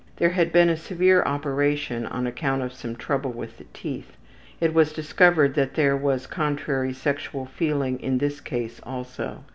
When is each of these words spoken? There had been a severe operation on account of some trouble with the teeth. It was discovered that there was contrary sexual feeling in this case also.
There 0.17 0.29
had 0.31 0.51
been 0.51 0.67
a 0.67 0.77
severe 0.77 1.21
operation 1.21 2.07
on 2.07 2.25
account 2.25 2.63
of 2.63 2.73
some 2.73 2.95
trouble 2.95 3.31
with 3.31 3.59
the 3.59 3.67
teeth. 3.71 4.17
It 4.59 4.73
was 4.73 4.93
discovered 4.93 5.53
that 5.53 5.75
there 5.75 5.95
was 5.95 6.25
contrary 6.25 6.91
sexual 6.91 7.45
feeling 7.45 7.99
in 7.99 8.17
this 8.17 8.41
case 8.41 8.79
also. 8.81 9.43